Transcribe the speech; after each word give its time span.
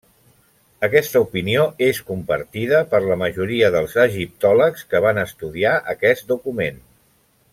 Aquesta 0.85 1.19
opinió 1.25 1.65
és 1.87 1.99
compartida 2.07 2.79
per 2.95 3.01
la 3.03 3.19
majoria 3.23 3.69
dels 3.77 3.93
egiptòlegs 4.07 4.89
que 4.95 5.05
van 5.09 5.23
estudiar 5.27 5.77
aquest 5.95 6.31
document. 6.35 6.83